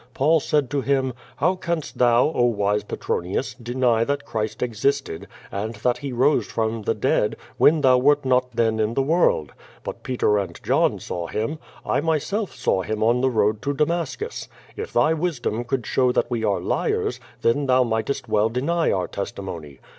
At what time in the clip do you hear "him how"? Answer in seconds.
0.81-1.53